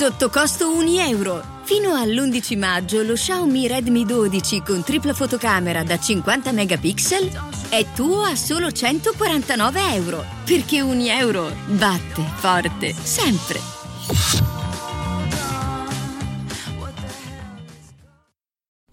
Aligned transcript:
Sotto 0.00 0.30
costo 0.30 0.74
1 0.74 0.98
euro. 1.08 1.44
Fino 1.62 1.92
all'11 1.92 2.56
maggio 2.56 3.02
lo 3.02 3.12
Xiaomi 3.12 3.66
Redmi 3.68 4.06
12 4.06 4.62
con 4.62 4.82
tripla 4.82 5.12
fotocamera 5.12 5.82
da 5.84 5.98
50 5.98 6.52
megapixel 6.52 7.28
è 7.68 7.84
tuo 7.94 8.22
a 8.22 8.34
solo 8.34 8.72
149 8.72 9.92
euro. 9.92 10.24
Perché 10.46 10.80
1 10.80 11.02
euro 11.02 11.52
batte 11.66 12.22
forte 12.36 12.94
sempre. 12.94 13.58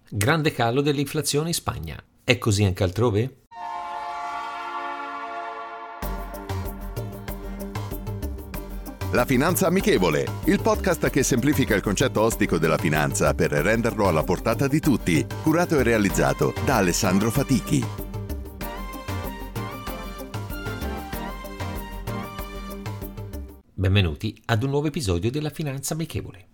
Grande 0.09 0.51
calo 0.51 0.81
dell'inflazione 0.81 1.47
in 1.47 1.53
Spagna. 1.53 2.03
È 2.21 2.37
così 2.37 2.65
anche 2.65 2.83
altrove? 2.83 3.45
La 9.11 9.23
Finanza 9.23 9.67
Amichevole, 9.67 10.25
il 10.47 10.59
podcast 10.61 11.09
che 11.09 11.23
semplifica 11.23 11.73
il 11.73 11.81
concetto 11.81 12.19
ostico 12.19 12.57
della 12.57 12.77
finanza 12.77 13.33
per 13.33 13.51
renderlo 13.51 14.09
alla 14.09 14.23
portata 14.23 14.67
di 14.67 14.81
tutti, 14.81 15.25
curato 15.43 15.79
e 15.79 15.83
realizzato 15.83 16.53
da 16.65 16.75
Alessandro 16.75 17.31
Fatichi. 17.31 17.81
Benvenuti 23.73 24.41
ad 24.43 24.63
un 24.63 24.71
nuovo 24.71 24.87
episodio 24.87 25.31
della 25.31 25.51
Finanza 25.51 25.93
Amichevole. 25.93 26.47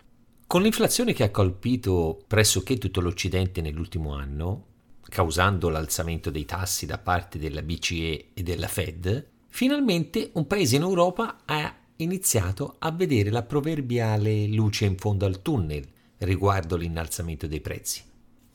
Con 0.46 0.62
l'inflazione 0.62 1.14
che 1.14 1.24
ha 1.24 1.32
colpito 1.32 2.24
pressoché 2.28 2.78
tutto 2.78 3.02
l'Occidente 3.02 3.62
nell'ultimo 3.62 4.14
anno, 4.14 4.66
causando 5.10 5.70
l'alzamento 5.70 6.30
dei 6.30 6.46
tassi 6.46 6.86
da 6.86 7.00
parte 7.00 7.40
della 7.40 7.64
BCE 7.64 8.28
e 8.36 8.44
della 8.44 8.68
Fed, 8.68 9.28
finalmente 9.48 10.30
un 10.34 10.46
paese 10.46 10.76
in 10.76 10.84
Europa 10.84 11.42
ha 11.46 11.78
iniziato 12.04 12.76
a 12.80 12.92
vedere 12.92 13.30
la 13.30 13.44
proverbiale 13.44 14.48
luce 14.48 14.86
in 14.86 14.98
fondo 14.98 15.26
al 15.26 15.42
tunnel 15.42 15.86
riguardo 16.20 16.76
l'innalzamento 16.76 17.48
dei 17.48 17.60
prezzi. 17.60 18.02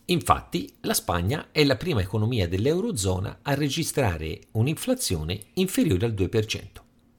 Infatti, 0.06 0.72
la 0.82 0.94
Spagna 0.94 1.48
è 1.52 1.64
la 1.64 1.76
prima 1.76 2.00
economia 2.00 2.48
dell'Eurozona 2.48 3.40
a 3.42 3.54
registrare 3.54 4.40
un'inflazione 4.52 5.38
inferiore 5.54 6.06
al 6.06 6.12
2%. 6.12 6.60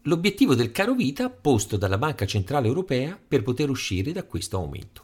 L'obiettivo 0.03 0.55
del 0.55 0.71
caro 0.71 0.95
vita 0.95 1.29
posto 1.29 1.77
dalla 1.77 1.99
Banca 1.99 2.25
Centrale 2.25 2.67
Europea 2.67 3.19
per 3.27 3.43
poter 3.43 3.69
uscire 3.69 4.11
da 4.11 4.23
questo 4.23 4.57
aumento. 4.57 5.03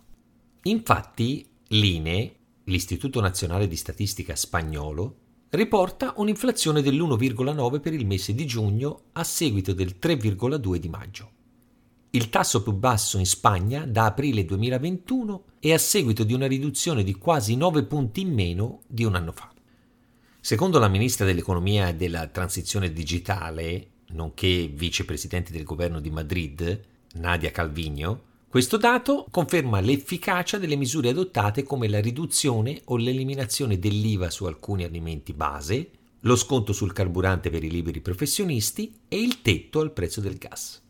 Infatti, 0.63 1.47
l'INE, 1.67 2.35
l'Istituto 2.63 3.19
Nazionale 3.21 3.67
di 3.67 3.75
Statistica 3.75 4.35
spagnolo, 4.35 5.17
riporta 5.55 6.13
un'inflazione 6.17 6.81
dell'1,9 6.81 7.79
per 7.79 7.93
il 7.93 8.05
mese 8.05 8.33
di 8.33 8.45
giugno 8.45 9.05
a 9.13 9.23
seguito 9.23 9.73
del 9.73 9.95
3,2 9.99 10.75
di 10.75 10.89
maggio. 10.89 11.31
Il 12.11 12.29
tasso 12.29 12.63
più 12.63 12.71
basso 12.71 13.17
in 13.17 13.25
Spagna 13.25 13.85
da 13.85 14.05
aprile 14.05 14.45
2021 14.45 15.43
e 15.59 15.73
a 15.73 15.77
seguito 15.77 16.23
di 16.23 16.33
una 16.33 16.47
riduzione 16.47 17.03
di 17.03 17.15
quasi 17.15 17.55
9 17.55 17.83
punti 17.83 18.21
in 18.21 18.33
meno 18.33 18.81
di 18.87 19.03
un 19.03 19.15
anno 19.15 19.31
fa. 19.31 19.51
Secondo 20.39 20.79
la 20.79 20.87
ministra 20.87 21.25
dell'economia 21.25 21.89
e 21.89 21.95
della 21.95 22.27
transizione 22.27 22.93
digitale, 22.93 23.87
nonché 24.09 24.71
vicepresidente 24.71 25.51
del 25.51 25.63
governo 25.63 25.99
di 25.99 26.11
Madrid, 26.11 26.81
Nadia 27.15 27.51
Calvino, 27.51 28.33
questo 28.55 28.77
dato 28.77 29.27
conferma 29.31 29.81
l'efficacia 29.81 30.57
delle 30.57 30.77
misure 30.77 31.09
adottate 31.09 31.63
come 31.63 31.89
la 31.89 31.99
riduzione 31.99 32.83
o 32.85 32.95
l'eliminazione 32.95 33.79
dell'IVA 33.79 34.29
su 34.29 34.45
alcuni 34.45 34.85
alimenti 34.85 35.33
base, 35.33 35.89
lo 36.21 36.37
sconto 36.37 36.71
sul 36.71 36.93
carburante 36.93 37.49
per 37.49 37.65
i 37.65 37.69
liberi 37.69 37.99
professionisti 37.99 38.97
e 39.09 39.21
il 39.21 39.41
tetto 39.41 39.81
al 39.81 39.91
prezzo 39.91 40.21
del 40.21 40.37
gas. 40.37 40.81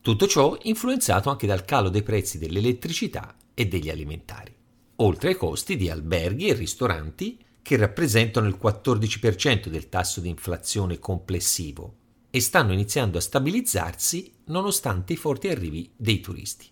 Tutto 0.00 0.28
ciò 0.28 0.56
influenzato 0.62 1.30
anche 1.30 1.48
dal 1.48 1.64
calo 1.64 1.88
dei 1.88 2.04
prezzi 2.04 2.38
dell'elettricità 2.38 3.34
e 3.54 3.66
degli 3.66 3.90
alimentari, 3.90 4.54
oltre 4.98 5.30
ai 5.30 5.36
costi 5.36 5.76
di 5.76 5.90
alberghi 5.90 6.46
e 6.46 6.54
ristoranti 6.54 7.36
che 7.60 7.76
rappresentano 7.76 8.46
il 8.46 8.56
14% 8.62 9.66
del 9.66 9.88
tasso 9.88 10.20
di 10.20 10.28
inflazione 10.28 11.00
complessivo 11.00 11.96
e 12.30 12.40
stanno 12.40 12.72
iniziando 12.72 13.18
a 13.18 13.20
stabilizzarsi 13.20 14.30
nonostante 14.44 15.14
i 15.14 15.16
forti 15.16 15.48
arrivi 15.48 15.90
dei 15.96 16.20
turisti. 16.20 16.70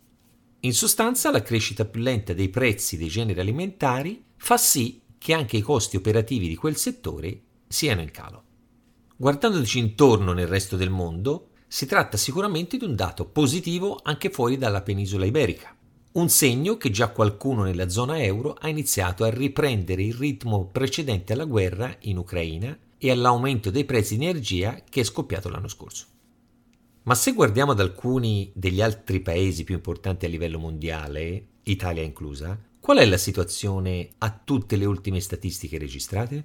In 0.65 0.75
sostanza 0.75 1.33
la 1.33 1.43
crescita 1.43 1.85
più 1.85 2.01
lenta 2.01 2.35
dei 2.35 2.49
prezzi 2.49 2.97
dei 2.97 3.09
generi 3.09 3.41
alimentari 3.41 4.23
fa 4.37 4.57
sì 4.57 5.01
che 5.19 5.33
anche 5.33 5.57
i 5.57 5.61
costi 5.61 5.97
operativi 5.97 6.47
di 6.47 6.55
quel 6.55 6.77
settore 6.77 7.41
siano 7.67 8.01
in 8.01 8.13
calo. 8.13 8.45
Guardandoci 9.17 9.81
intorno 9.81 10.33
nel 10.33 10.47
resto 10.47 10.77
del 10.77 10.89
mondo, 10.91 11.49
si 11.67 11.85
tratta 11.87 12.17
sicuramente 12.17 12.77
di 12.77 12.85
un 12.85 12.95
dato 12.95 13.27
positivo 13.27 13.99
anche 14.05 14.31
fuori 14.31 14.57
dalla 14.57 14.83
penisola 14.83 15.25
iberica, 15.25 15.77
un 16.13 16.29
segno 16.29 16.77
che 16.77 16.91
già 16.91 17.09
qualcuno 17.09 17.65
nella 17.65 17.89
zona 17.89 18.23
euro 18.23 18.53
ha 18.53 18.69
iniziato 18.69 19.25
a 19.25 19.31
riprendere 19.31 20.05
il 20.05 20.15
ritmo 20.15 20.67
precedente 20.67 21.33
alla 21.33 21.45
guerra 21.45 21.93
in 22.03 22.19
Ucraina 22.19 22.79
e 22.99 23.11
all'aumento 23.11 23.73
dei 23.73 23.85
prezzi 23.85 24.17
di 24.17 24.27
energia 24.27 24.81
che 24.89 25.01
è 25.01 25.05
scoppiato 25.05 25.49
l'anno 25.49 25.67
scorso. 25.67 26.07
Ma 27.05 27.17
se 27.17 27.33
guardiamo 27.33 27.73
ad 27.73 27.81
alcuni 27.81 28.53
degli 28.55 28.81
altri 28.81 29.21
paesi 29.21 29.65
più 29.65 29.75
importanti 29.75 30.25
a 30.25 30.29
livello 30.29 30.61
mondiale, 30.61 31.47
Italia 31.65 32.03
inclusa, 32.03 32.57
qual 32.79 32.99
è 32.99 33.05
la 33.07 33.17
situazione 33.17 34.11
a 34.19 34.31
tutte 34.45 34.77
le 34.77 34.85
ultime 34.85 35.19
statistiche 35.19 35.79
registrate? 35.79 36.45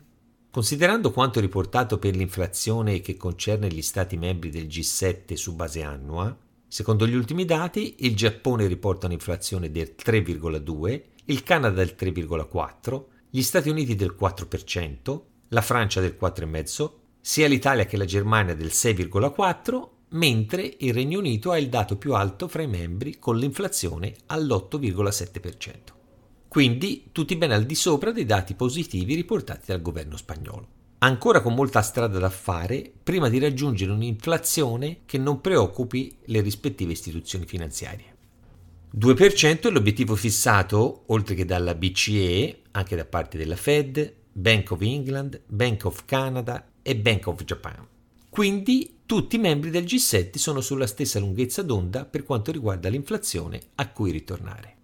Considerando 0.49 1.11
quanto 1.11 1.39
riportato 1.39 1.99
per 1.99 2.15
l'inflazione 2.15 3.01
che 3.01 3.17
concerne 3.17 3.67
gli 3.67 3.83
Stati 3.83 4.17
membri 4.17 4.49
del 4.49 4.65
G7 4.65 5.35
su 5.35 5.53
base 5.53 5.83
annua, 5.83 6.35
secondo 6.67 7.05
gli 7.05 7.15
ultimi 7.15 7.45
dati 7.45 7.97
il 7.99 8.15
Giappone 8.15 8.65
riporta 8.65 9.05
un'inflazione 9.05 9.69
del 9.69 9.93
3,2, 9.95 11.01
il 11.25 11.43
Canada 11.43 11.83
del 11.83 11.95
3,4, 11.95 13.03
gli 13.29 13.43
Stati 13.43 13.69
Uniti 13.69 13.93
del 13.93 14.15
4%, 14.19 15.21
la 15.49 15.61
Francia 15.61 16.01
del 16.01 16.17
4,5%, 16.19 16.91
sia 17.21 17.47
l'Italia 17.47 17.85
che 17.85 17.97
la 17.97 18.05
Germania 18.05 18.55
del 18.55 18.69
6,4% 18.69 19.95
mentre 20.09 20.75
il 20.79 20.93
Regno 20.93 21.19
Unito 21.19 21.51
ha 21.51 21.57
il 21.57 21.69
dato 21.69 21.97
più 21.97 22.13
alto 22.13 22.47
fra 22.47 22.61
i 22.61 22.67
membri 22.67 23.17
con 23.19 23.37
l'inflazione 23.37 24.15
all'8,7%. 24.27 25.75
Quindi 26.47 27.09
tutti 27.11 27.35
ben 27.35 27.51
al 27.51 27.65
di 27.65 27.75
sopra 27.75 28.11
dei 28.11 28.25
dati 28.25 28.53
positivi 28.53 29.15
riportati 29.15 29.65
dal 29.67 29.81
governo 29.81 30.17
spagnolo. 30.17 30.75
Ancora 30.99 31.41
con 31.41 31.53
molta 31.53 31.81
strada 31.81 32.17
da 32.17 32.29
fare 32.29 32.91
prima 33.03 33.29
di 33.29 33.37
raggiungere 33.37 33.91
un'inflazione 33.91 35.01
che 35.05 35.19
non 35.19 35.41
preoccupi 35.41 36.17
le 36.25 36.41
rispettive 36.41 36.93
istituzioni 36.93 37.45
finanziarie. 37.45 38.15
2% 38.97 39.61
è 39.61 39.69
l'obiettivo 39.69 40.15
fissato, 40.15 41.03
oltre 41.07 41.35
che 41.35 41.45
dalla 41.45 41.75
BCE, 41.75 42.61
anche 42.71 42.95
da 42.95 43.05
parte 43.05 43.37
della 43.37 43.55
Fed, 43.55 44.11
Bank 44.31 44.71
of 44.71 44.81
England, 44.81 45.41
Bank 45.45 45.85
of 45.85 46.05
Canada 46.05 46.67
e 46.81 46.95
Bank 46.95 47.27
of 47.27 47.43
Japan. 47.43 47.85
Quindi 48.29 48.96
tutti 49.07 49.37
i 49.37 49.39
membri 49.39 49.69
del 49.69 49.85
G7 49.85 50.35
sono 50.35 50.59
sulla 50.59 50.85
stessa 50.85 51.17
lunghezza 51.17 51.61
d'onda 51.61 52.03
per 52.03 52.25
quanto 52.25 52.51
riguarda 52.51 52.89
l'inflazione 52.89 53.61
a 53.75 53.89
cui 53.89 54.11
ritornare. 54.11 54.75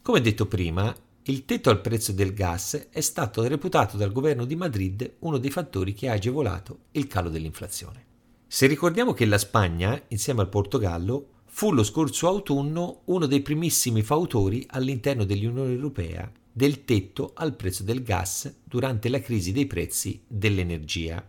Come 0.00 0.22
detto 0.22 0.46
prima, 0.46 0.96
il 1.24 1.44
tetto 1.44 1.68
al 1.68 1.82
prezzo 1.82 2.12
del 2.12 2.32
gas 2.32 2.88
è 2.90 3.02
stato 3.02 3.46
reputato 3.46 3.98
dal 3.98 4.12
governo 4.12 4.46
di 4.46 4.56
Madrid 4.56 5.16
uno 5.18 5.36
dei 5.36 5.50
fattori 5.50 5.92
che 5.92 6.08
ha 6.08 6.14
agevolato 6.14 6.84
il 6.92 7.06
calo 7.06 7.28
dell'inflazione. 7.28 8.04
Se 8.46 8.66
ricordiamo 8.66 9.12
che 9.12 9.26
la 9.26 9.36
Spagna, 9.36 10.02
insieme 10.08 10.40
al 10.40 10.48
Portogallo, 10.48 11.42
fu 11.44 11.70
lo 11.70 11.84
scorso 11.84 12.28
autunno 12.28 13.02
uno 13.04 13.26
dei 13.26 13.42
primissimi 13.42 14.00
fautori 14.02 14.64
all'interno 14.70 15.24
dell'Unione 15.24 15.72
Europea 15.72 16.32
del 16.50 16.86
tetto 16.86 17.32
al 17.34 17.54
prezzo 17.54 17.82
del 17.82 18.02
gas 18.02 18.60
durante 18.64 19.10
la 19.10 19.20
crisi 19.20 19.52
dei 19.52 19.66
prezzi 19.66 20.22
dell'energia. 20.26 21.22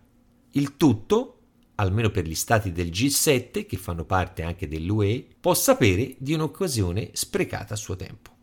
Il 0.52 0.78
tutto 0.78 1.37
almeno 1.78 2.10
per 2.10 2.26
gli 2.26 2.36
stati 2.36 2.72
del 2.72 2.90
G7, 2.90 3.66
che 3.66 3.78
fanno 3.78 4.06
parte 4.06 4.44
anche 4.44 4.68
dell'UE, 4.68 5.26
può 5.40 5.54
sapere 5.54 6.16
di 6.18 6.34
un'occasione 6.34 7.10
sprecata 7.14 7.74
a 7.74 7.78
suo 7.78 7.96
tempo. 7.96 8.36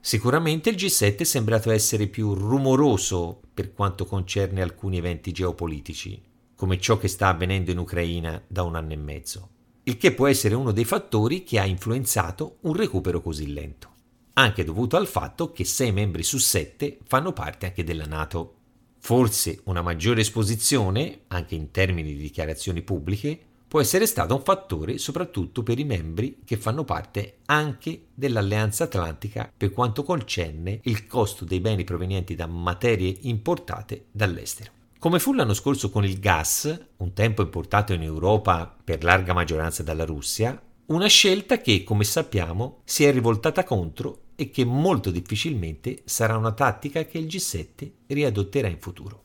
Sicuramente 0.00 0.70
il 0.70 0.76
G7 0.76 1.18
è 1.18 1.24
sembrato 1.24 1.70
essere 1.70 2.06
più 2.06 2.32
rumoroso 2.34 3.40
per 3.52 3.72
quanto 3.72 4.06
concerne 4.06 4.62
alcuni 4.62 4.98
eventi 4.98 5.32
geopolitici, 5.32 6.22
come 6.54 6.78
ciò 6.78 6.98
che 6.98 7.08
sta 7.08 7.28
avvenendo 7.28 7.70
in 7.70 7.78
Ucraina 7.78 8.42
da 8.46 8.62
un 8.62 8.74
anno 8.74 8.92
e 8.92 8.96
mezzo, 8.96 9.50
il 9.84 9.96
che 9.96 10.12
può 10.12 10.26
essere 10.26 10.54
uno 10.54 10.72
dei 10.72 10.84
fattori 10.84 11.44
che 11.44 11.58
ha 11.58 11.64
influenzato 11.64 12.58
un 12.62 12.74
recupero 12.74 13.20
così 13.20 13.52
lento, 13.52 13.88
anche 14.34 14.64
dovuto 14.64 14.96
al 14.96 15.06
fatto 15.06 15.52
che 15.52 15.64
sei 15.64 15.92
membri 15.92 16.22
su 16.22 16.38
sette 16.38 16.98
fanno 17.06 17.32
parte 17.32 17.66
anche 17.66 17.84
della 17.84 18.06
Nato. 18.06 18.57
Forse 18.98 19.60
una 19.64 19.82
maggiore 19.82 20.20
esposizione, 20.20 21.20
anche 21.28 21.54
in 21.54 21.70
termini 21.70 22.14
di 22.14 22.20
dichiarazioni 22.20 22.82
pubbliche, 22.82 23.38
può 23.68 23.80
essere 23.80 24.06
stato 24.06 24.34
un 24.34 24.42
fattore 24.42 24.98
soprattutto 24.98 25.62
per 25.62 25.78
i 25.78 25.84
membri 25.84 26.38
che 26.44 26.56
fanno 26.56 26.84
parte 26.84 27.38
anche 27.46 28.06
dell'Alleanza 28.14 28.84
Atlantica 28.84 29.50
per 29.54 29.72
quanto 29.72 30.02
concerne 30.02 30.80
il 30.84 31.06
costo 31.06 31.44
dei 31.44 31.60
beni 31.60 31.84
provenienti 31.84 32.34
da 32.34 32.46
materie 32.46 33.14
importate 33.22 34.06
dall'estero. 34.10 34.72
Come 34.98 35.18
fu 35.18 35.32
l'anno 35.32 35.54
scorso 35.54 35.90
con 35.90 36.04
il 36.04 36.18
gas, 36.18 36.86
un 36.96 37.12
tempo 37.12 37.42
importato 37.42 37.92
in 37.92 38.02
Europa 38.02 38.74
per 38.82 39.04
larga 39.04 39.32
maggioranza 39.32 39.82
dalla 39.82 40.04
Russia, 40.04 40.60
Una 40.88 41.06
scelta 41.06 41.60
che, 41.60 41.84
come 41.84 42.02
sappiamo, 42.04 42.80
si 42.84 43.04
è 43.04 43.12
rivoltata 43.12 43.62
contro 43.62 44.20
e 44.40 44.50
che 44.50 44.64
molto 44.64 45.10
difficilmente 45.10 46.02
sarà 46.04 46.36
una 46.36 46.52
tattica 46.52 47.04
che 47.04 47.18
il 47.18 47.26
G7 47.26 47.90
riadotterà 48.06 48.68
in 48.68 48.78
futuro. 48.78 49.24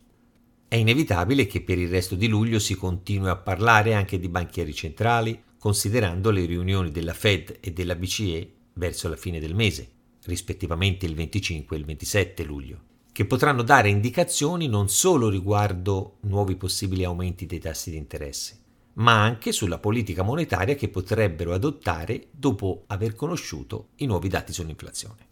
È 0.67 0.75
inevitabile 0.75 1.45
che 1.45 1.61
per 1.61 1.77
il 1.77 1.87
resto 1.87 2.15
di 2.15 2.27
luglio 2.27 2.57
si 2.57 2.73
continui 2.73 3.29
a 3.29 3.35
parlare 3.35 3.93
anche 3.93 4.17
di 4.17 4.27
banchieri 4.27 4.73
centrali, 4.73 5.39
considerando 5.59 6.31
le 6.31 6.45
riunioni 6.45 6.89
della 6.89 7.13
Fed 7.13 7.57
e 7.59 7.71
della 7.71 7.93
BCE 7.93 8.53
verso 8.73 9.07
la 9.07 9.15
fine 9.15 9.39
del 9.39 9.53
mese, 9.53 9.87
rispettivamente 10.23 11.05
il 11.05 11.13
25 11.13 11.75
e 11.75 11.79
il 11.79 11.85
27 11.85 12.43
luglio, 12.43 12.79
che 13.11 13.25
potranno 13.25 13.61
dare 13.61 13.89
indicazioni 13.89 14.67
non 14.67 14.89
solo 14.89 15.29
riguardo 15.29 16.17
nuovi 16.21 16.55
possibili 16.55 17.03
aumenti 17.03 17.45
dei 17.45 17.59
tassi 17.59 17.91
di 17.91 17.97
interesse, 17.97 18.62
ma 18.95 19.21
anche 19.21 19.51
sulla 19.51 19.79
politica 19.79 20.23
monetaria 20.23 20.75
che 20.75 20.89
potrebbero 20.89 21.53
adottare 21.53 22.27
dopo 22.31 22.83
aver 22.87 23.15
conosciuto 23.15 23.89
i 23.97 24.05
nuovi 24.05 24.29
dati 24.29 24.53
sull'inflazione. 24.53 25.27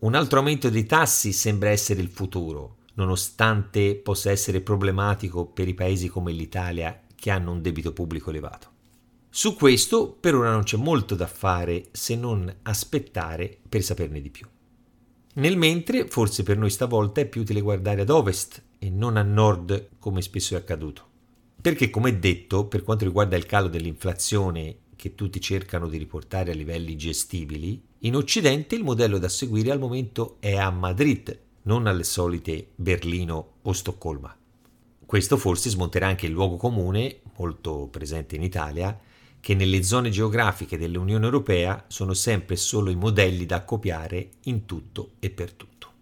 Un 0.00 0.14
altro 0.14 0.38
aumento 0.38 0.70
dei 0.70 0.86
tassi 0.86 1.32
sembra 1.32 1.70
essere 1.70 2.00
il 2.00 2.08
futuro, 2.08 2.78
nonostante 2.94 3.96
possa 3.96 4.30
essere 4.30 4.60
problematico 4.60 5.46
per 5.46 5.68
i 5.68 5.74
paesi 5.74 6.08
come 6.08 6.32
l'Italia 6.32 7.02
che 7.14 7.30
hanno 7.30 7.52
un 7.52 7.60
debito 7.60 7.92
pubblico 7.92 8.30
elevato. 8.30 8.68
Su 9.28 9.54
questo 9.54 10.10
per 10.10 10.34
ora 10.34 10.50
non 10.50 10.64
c'è 10.64 10.76
molto 10.76 11.14
da 11.14 11.26
fare 11.26 11.88
se 11.92 12.16
non 12.16 12.52
aspettare 12.62 13.58
per 13.68 13.82
saperne 13.82 14.20
di 14.20 14.30
più. 14.30 14.46
Nel 15.34 15.56
mentre, 15.56 16.08
forse 16.08 16.42
per 16.42 16.56
noi 16.56 16.70
stavolta 16.70 17.20
è 17.20 17.26
più 17.26 17.42
utile 17.42 17.60
guardare 17.60 18.00
ad 18.00 18.10
ovest 18.10 18.62
e 18.78 18.90
non 18.90 19.16
a 19.16 19.22
nord 19.22 19.90
come 20.00 20.22
spesso 20.22 20.54
è 20.54 20.58
accaduto. 20.58 21.09
Perché, 21.60 21.90
come 21.90 22.18
detto, 22.18 22.66
per 22.66 22.82
quanto 22.82 23.04
riguarda 23.04 23.36
il 23.36 23.44
calo 23.44 23.68
dell'inflazione 23.68 24.76
che 24.96 25.14
tutti 25.14 25.40
cercano 25.40 25.88
di 25.88 25.98
riportare 25.98 26.52
a 26.52 26.54
livelli 26.54 26.96
gestibili, 26.96 27.82
in 28.00 28.16
Occidente 28.16 28.74
il 28.74 28.82
modello 28.82 29.18
da 29.18 29.28
seguire 29.28 29.70
al 29.70 29.78
momento 29.78 30.36
è 30.40 30.56
a 30.56 30.70
Madrid, 30.70 31.38
non 31.62 31.86
alle 31.86 32.04
solite 32.04 32.68
Berlino 32.74 33.56
o 33.62 33.72
Stoccolma. 33.72 34.34
Questo 35.04 35.36
forse 35.36 35.68
smonterà 35.68 36.06
anche 36.06 36.26
il 36.26 36.32
luogo 36.32 36.56
comune, 36.56 37.20
molto 37.36 37.88
presente 37.90 38.36
in 38.36 38.42
Italia, 38.42 38.98
che 39.38 39.54
nelle 39.54 39.82
zone 39.82 40.08
geografiche 40.08 40.78
dell'Unione 40.78 41.24
Europea 41.24 41.84
sono 41.88 42.14
sempre 42.14 42.56
solo 42.56 42.90
i 42.90 42.96
modelli 42.96 43.44
da 43.44 43.64
copiare 43.64 44.30
in 44.44 44.64
tutto 44.64 45.12
e 45.18 45.30
per 45.30 45.52
tutto. 45.52 45.92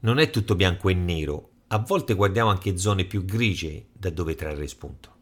Non 0.00 0.18
è 0.18 0.28
tutto 0.28 0.54
bianco 0.54 0.88
e 0.88 0.94
nero, 0.94 1.50
a 1.68 1.78
volte 1.78 2.14
guardiamo 2.14 2.50
anche 2.50 2.76
zone 2.78 3.04
più 3.04 3.24
grigie 3.24 3.88
da 3.92 4.10
dove 4.10 4.34
trarre 4.34 4.68
spunto. 4.68 5.14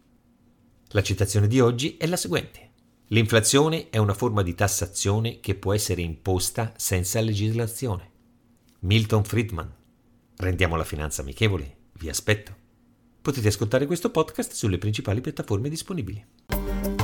La 0.88 1.02
citazione 1.02 1.46
di 1.46 1.58
oggi 1.61 1.96
è 1.96 2.06
la 2.06 2.17
seguente. 2.17 2.70
L'inflazione 3.08 3.88
è 3.88 3.96
una 3.96 4.14
forma 4.14 4.43
di 4.43 4.55
tassazione 4.55 5.41
che 5.41 5.55
può 5.55 5.73
essere 5.73 6.02
imposta 6.02 6.73
senza 6.76 7.20
legislazione. 7.20 8.11
Milton 8.81 9.25
Friedman. 9.25 9.73
Rendiamo 10.37 10.76
la 10.76 10.85
finanza 10.85 11.23
amichevole. 11.23 11.76
Vi 11.94 12.08
aspetto. 12.08 12.55
Potete 13.23 13.49
ascoltare 13.49 13.87
questo 13.87 14.11
podcast 14.11 14.52
sulle 14.52 14.79
principali 14.79 15.20
piattaforme 15.23 15.70
disponibili. 15.70 17.04